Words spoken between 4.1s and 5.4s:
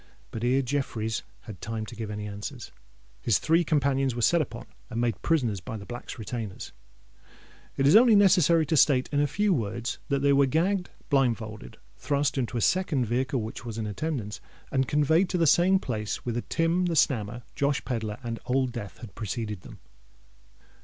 were set upon and made